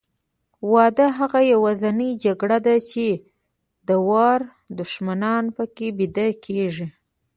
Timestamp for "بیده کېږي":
5.97-6.87